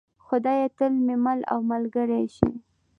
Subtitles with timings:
[0.25, 2.49] خدایه ته مې مل او ملګری شې.